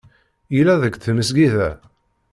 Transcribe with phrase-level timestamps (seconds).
[0.55, 1.69] Yella deg tmesgida.